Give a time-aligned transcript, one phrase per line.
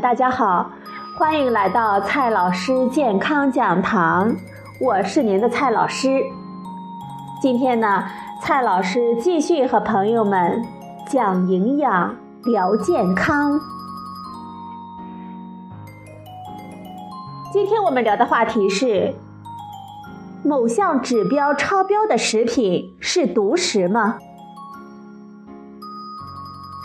[0.00, 0.70] 大家好，
[1.16, 4.34] 欢迎来到蔡老师健康讲堂，
[4.80, 6.20] 我是您的蔡老师。
[7.40, 8.04] 今天呢，
[8.40, 10.64] 蔡老师继续和朋友们
[11.08, 13.60] 讲营养、聊健康。
[17.52, 19.14] 今天我们聊的话题是：
[20.42, 24.18] 某项指标超标的食品是毒食吗？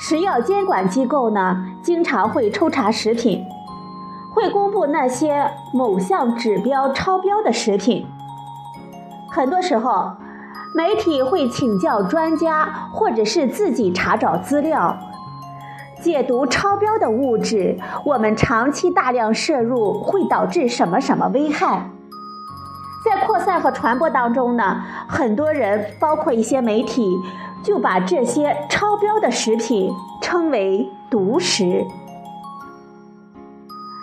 [0.01, 3.45] 食药监管机构呢，经常会抽查食品，
[4.33, 8.07] 会公布那些某项指标超标的食品。
[9.29, 10.13] 很多时候，
[10.73, 14.97] 媒体会请教专家，或者是自己查找资料，
[15.99, 21.89] 解读超标的物质，我们长期大量摄入会导致什么什么危害。
[23.09, 27.19] 在扩散和传播当中呢，很多人，包括一些媒体。
[27.61, 31.83] 就把这些超标的食品称为毒食。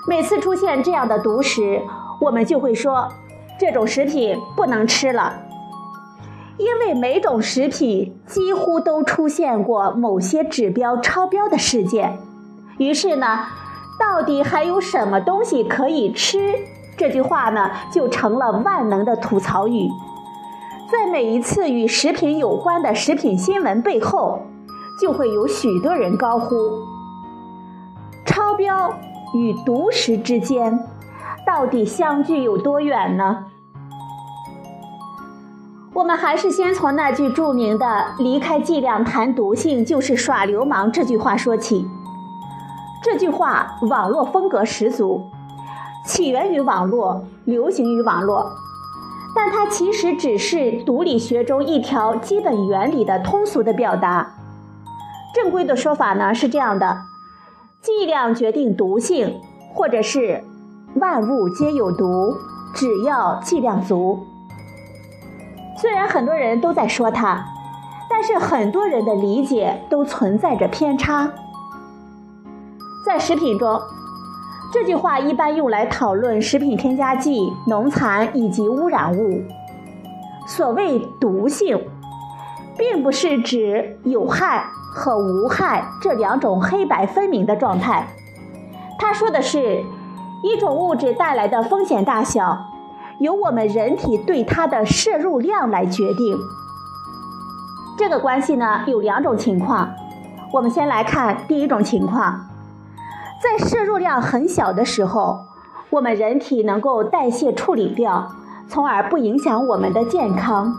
[0.07, 1.81] 每次出现这样的毒食，
[2.21, 3.09] 我们就会说
[3.59, 5.39] 这种食品不能吃了，
[6.59, 12.19] 因为每种食品几乎都出现过某些指标超标的事件。
[12.77, 13.47] 于是呢，
[13.99, 16.53] 到底还有什么东西可以吃？
[16.97, 19.91] 这句话呢，就成了万能的吐槽语。
[20.91, 24.41] 在每一次与食品有关的食品新闻背后，
[25.01, 26.57] 就会有许多人高呼
[28.25, 28.95] ：“超标
[29.35, 30.79] 与毒食之间，
[31.45, 33.45] 到底相距有多远呢？”
[35.93, 41.89] 我们还是先从那句著名的“离开剂量谈毒性就是耍流氓”这句话说起。
[43.03, 45.31] 这句话网络风格十足，
[46.07, 48.53] 起源于网络，流行于网络。
[49.35, 54.35] 但它其实只是毒理学中一条基本原理的通俗的表达。
[55.35, 56.97] 正规的说法呢是这样的：
[57.83, 59.41] 剂量决定毒性，
[59.75, 60.43] 或者是
[60.95, 62.37] 万物皆有毒，
[62.73, 64.21] 只要剂量足。
[65.77, 67.45] 虽然很多人都在说它，
[68.09, 71.33] 但是很多人的理解都存在着偏差。
[73.05, 73.79] 在食品中。
[74.79, 79.43] 这句话一般用来讨论食品添加剂、农残以及污染物。
[80.47, 81.81] 所谓毒性，
[82.77, 88.07] 并不是指有害和无害这两种黑白分明的状态，
[88.99, 89.83] 它说的是
[90.43, 92.59] 一种物质带来的风险大小，
[93.19, 96.37] 由我们人体对它的摄入量来决定。
[97.97, 99.89] 这个关系呢有两种情况，
[100.53, 102.39] 我们先来看第一种情况。
[103.47, 105.47] 在摄入量很小的时候，
[105.91, 108.29] 我们人体能够代谢处理掉，
[108.67, 110.75] 从而不影响我们的健康。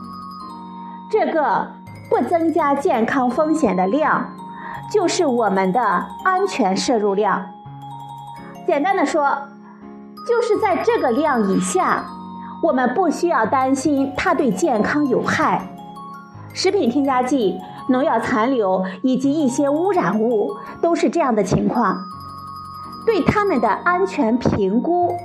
[1.10, 1.68] 这个
[2.10, 4.34] 不增加健康风险的量，
[4.92, 5.82] 就是我们的
[6.26, 7.46] 安全摄入量。
[8.66, 9.24] 简单的说，
[10.28, 12.04] 就是在这个量以下，
[12.62, 15.70] 我们不需要担心它对健康有害。
[16.54, 17.58] 食品添加剂、
[17.88, 21.98] 农药残留以及一些污染物，都是这样的情况。
[23.08, 25.16] 对它们的安全评估，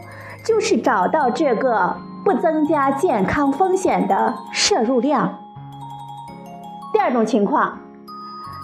[0.43, 5.41] 就是找到这个不增加健康风险的摄入量。
[6.93, 7.81] 第二种情况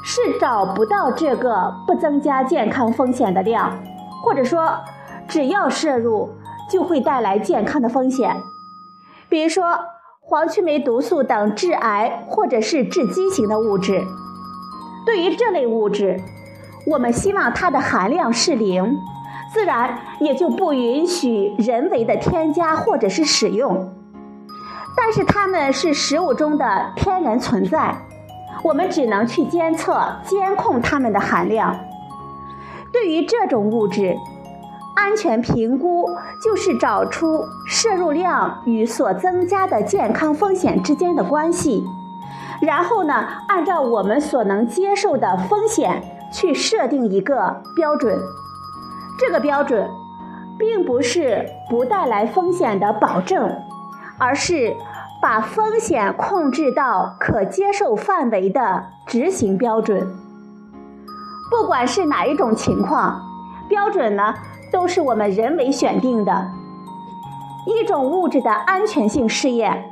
[0.04, 3.78] 是找不到这个不增加健康风险的量，
[4.22, 4.78] 或者说
[5.26, 6.30] 只要摄入
[6.70, 8.36] 就会带来健康的风险。
[9.28, 9.80] 比如说
[10.20, 14.04] 黄曲霉毒素等致癌或者是致畸形的物质。
[15.04, 16.20] 对于这类物质，
[16.88, 18.98] 我们希望它的含量是零，
[19.52, 23.92] 自然也就不允许人为的添加或者是使用。
[24.96, 27.94] 但是它们是食物中的天然存在，
[28.62, 31.78] 我们只能去监测、监控它们的含量。
[32.90, 34.16] 对于这种物质，
[34.96, 36.08] 安全评估
[36.42, 41.84] 就是找出摄入量与所增加的健康风险之间的关系，
[42.62, 43.14] 然后呢，
[43.46, 46.02] 按照我们所能接受的风险。
[46.32, 48.18] 去设定一个标准，
[49.18, 49.88] 这个标准
[50.58, 53.50] 并不是不带来风险的保证，
[54.18, 54.74] 而是
[55.20, 60.14] 把风险控制到可接受范围的执行标准。
[61.50, 63.20] 不管是哪一种情况，
[63.68, 64.34] 标准呢
[64.70, 66.48] 都是我们人为选定的。
[67.66, 69.90] 一种物质的安全性试验，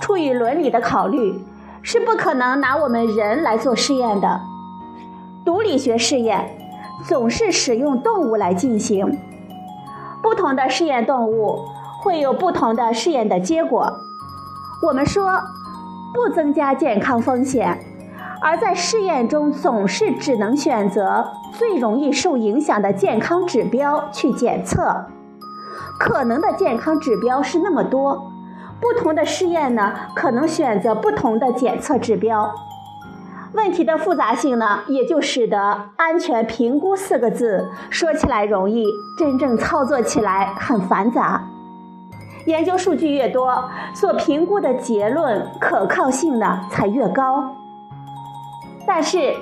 [0.00, 1.44] 出于伦理的考虑，
[1.82, 4.40] 是不可能拿我们人来做试验的。
[5.48, 6.50] 毒理学试验
[7.06, 9.18] 总是使用动物来进行，
[10.22, 11.64] 不同的试验动物
[12.02, 13.90] 会有不同的试验的结果。
[14.86, 15.40] 我们说
[16.12, 17.78] 不增加健康风险，
[18.42, 25.06] 而在试验中总是只能选择最容易受影响的健康指标去检测。
[25.98, 28.30] 可能的健康指标是那么多，
[28.82, 32.54] 不同的试验呢，可能选择不同的检测指标。
[33.54, 35.58] 问题的复杂性呢，也就使得
[35.96, 38.84] “安全评估”四个字说起来容易，
[39.16, 41.42] 真正操作起来很繁杂。
[42.44, 47.54] 研究数据越多，所评估的结论可靠性呢才越高。
[48.86, 49.34] 但是，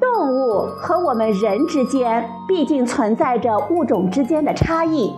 [0.00, 5.14] 动物和我们人之间毕竟存在着物种之间的差异。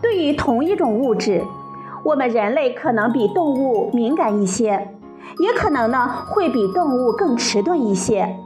[0.00, 1.44] 对于同一种物质，
[2.04, 4.96] 我们人类可能比动物敏感一些。
[5.38, 8.36] 也可能呢会比动物更迟钝一些，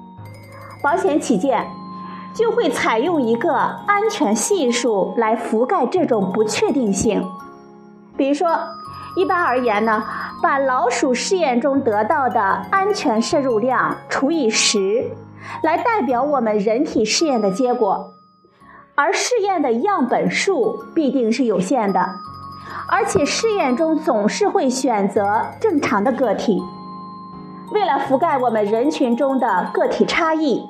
[0.83, 1.67] 保险起见，
[2.35, 7.27] 就会采用一个安全系数来覆盖这种不确定性。
[8.17, 8.59] 比如说，
[9.17, 10.05] 一般而言呢，
[10.43, 12.41] 把老鼠试验中得到的
[12.71, 15.11] 安全摄入量除以十，
[15.63, 18.13] 来代表我们人体试验的结果，
[18.95, 22.17] 而试验的样本数必定是有限的，
[22.89, 26.63] 而且试验中总是会选择正常的个体。
[27.73, 30.69] 为了覆盖我们人群中的个体差异，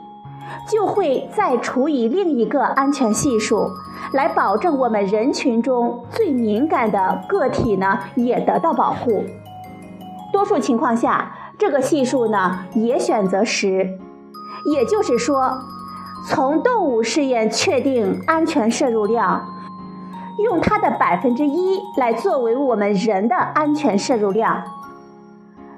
[0.66, 3.68] 就会再除以另一个安全系数，
[4.12, 9.24] 来保证我们人群中最敏感的个体呢也得到保护。
[10.32, 13.98] 多数情况下，这个系数呢也选择十，
[14.72, 15.58] 也就是说，
[16.26, 19.46] 从动物试验确定安全摄入量，
[20.38, 24.62] 用它的百分之一来作为我们人的安全摄入量。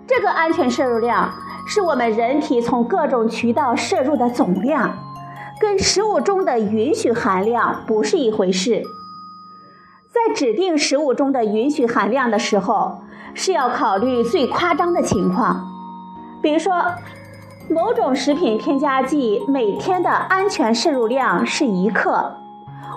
[0.07, 1.31] 这个安全摄入量
[1.67, 4.97] 是我们人体从各种渠道摄入的总量，
[5.61, 8.83] 跟食物中的允许含量不是一回事。
[10.11, 12.99] 在指定食物中的允许含量的时候，
[13.35, 15.65] 是要考虑最夸张的情况，
[16.43, 16.73] 比如说，
[17.69, 22.33] 某种食品添加剂每天的安全摄入量是一克，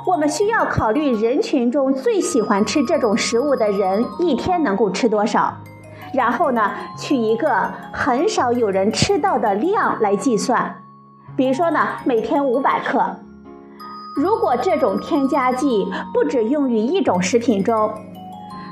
[0.06, 5.54] 我们需要考虑人群中最喜欢吃这种食物的人一天能够吃多少。
[6.14, 10.84] 然后呢，取一个很少有人吃到的量来计算，
[11.38, 13.16] 比如说呢，每天五百克。
[14.18, 17.94] 如果这种添加剂不只用于一种食品中，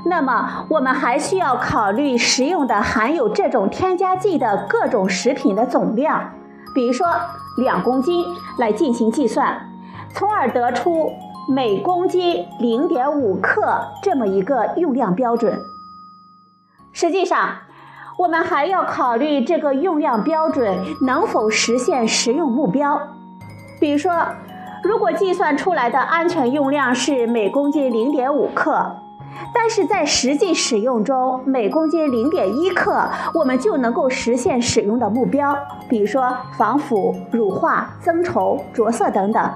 [0.04, 6.32] 那么我们还需要考虑食用的含有这种添加剂的各种食品的总量，
[6.74, 7.06] 比如说
[7.56, 8.26] 两公斤
[8.58, 9.69] 来进行计算，
[10.12, 11.12] 从而得出
[11.48, 15.60] 每公斤零点五克这么一个用量标准。
[16.92, 17.50] 实际上，
[18.18, 23.00] 我们还要考虑这个用量标准能否实现食用目标。
[23.80, 24.12] 比如说，
[24.82, 28.96] 如果计算出来的安全用量是每公斤零点五克，
[29.54, 35.56] 但是在实际使用中每公斤零点一克，我们就能够实现使用的目标。
[35.88, 39.50] 比如说防腐、乳化、增稠、着色等等，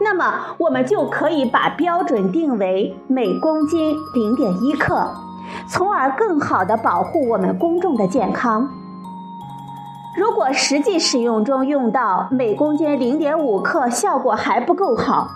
[0.00, 5.10] 那么我们就可以把标准定为每公斤零点一克。
[5.68, 8.68] 从而更好地保护我们公众的健康。
[10.16, 15.28] 如果实际使用中用到每公斤零点五克效果还不够好，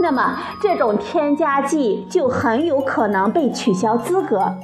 [0.00, 4.54] 那么这种添加剂就很有可能被取消资格。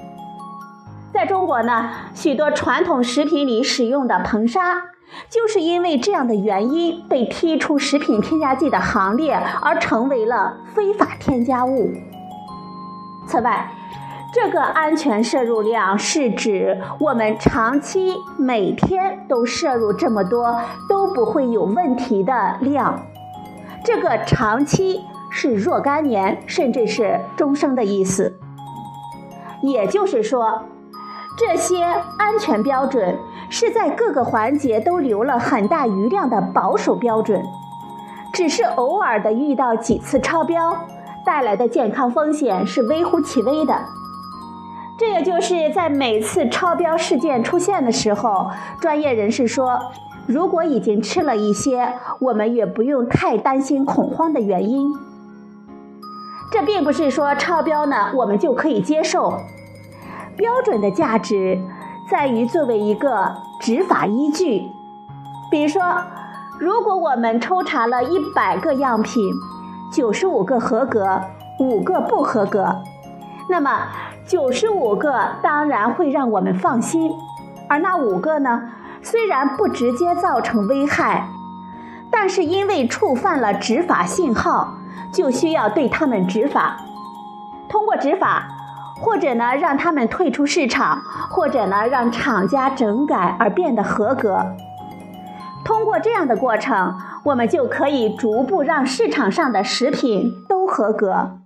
[1.12, 4.83] 在中国呢，许多传统食品里使用的硼砂，
[5.30, 11.90] 就是因为这样的原因被踢出食品添加剂的行列，而成为了非法添加物。
[13.26, 13.70] 此外，
[14.32, 23.00] 这个安全摄入量是指我们长期每天都摄入这么多都不会有问题的量。
[23.84, 28.38] 这个长期是若干年甚至是终生的意思。
[29.62, 30.64] 也就是说，
[31.37, 31.85] 这些
[32.16, 33.19] 安全标准
[33.50, 37.45] 是在各个环节都留了很大余量的保守标准，
[38.33, 40.75] 只是偶尔的遇到几次超标，
[41.26, 43.78] 带来的健康风险是微乎其微的。
[44.99, 48.50] 这也就是在每次超标事件出现的时候，
[48.81, 49.78] 专业人士说，
[50.26, 54.90] 如果已经吃了一些，我们也不用太担心恐慌的原因。
[56.50, 59.38] 这并不是说超标呢，我们就可以接受。
[60.37, 61.61] 标准的价值
[62.11, 64.71] 在于作为一个执法依据。
[65.50, 65.83] 比如说，
[66.59, 69.23] 如果我们抽查了一百个样品，
[69.93, 71.23] 九十五个合格，
[71.59, 72.83] 五个不合格，
[73.49, 73.71] 那么。
[74.28, 77.12] 九十五个当然会让我们放心，
[77.69, 81.28] 而那五个呢，虽然不直接造成危害，
[82.11, 84.75] 但是因为触犯了执法信号，
[85.12, 86.76] 就需要对他们执法。
[87.69, 88.49] 通过执法，
[88.99, 94.57] 或者呢让他们退出市场，或者呢让厂家整改而变得合格。
[95.65, 101.38] 通过这样的过程，我们就可以逐步让市场上的食品都合格。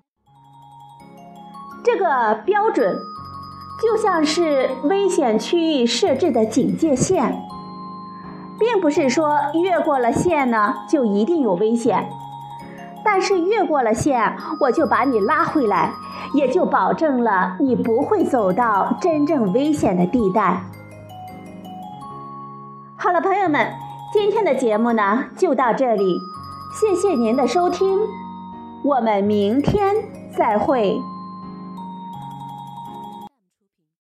[1.83, 2.99] 这个标准
[3.83, 7.35] 就像是危险区域设置的警戒线，
[8.59, 12.11] 并不是说越过了线呢就一定有危险，
[13.05, 15.93] 但是越过了线，我就把你拉回来，
[16.35, 20.65] 也就保证了你不会走到真正危险的地带。
[22.97, 23.73] 好了，朋友们，
[24.13, 26.19] 今天的节目呢就到这里，
[26.79, 27.99] 谢谢您的收听，
[28.85, 29.95] 我们明天
[30.37, 31.01] 再会。